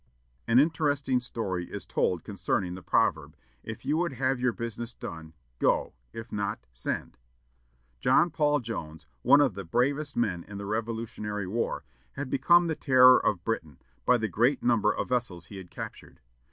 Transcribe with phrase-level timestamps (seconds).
[0.47, 5.35] An interesting story is told concerning the proverb, "If you would have your business done,
[5.59, 7.19] go; if not, send."
[7.99, 11.83] John Paul Jones, one of the bravest men in the Revolutionary War,
[12.13, 16.19] had become the terror of Britain, by the great number of vessels he had captured.